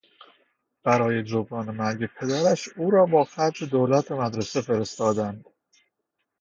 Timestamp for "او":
2.77-2.91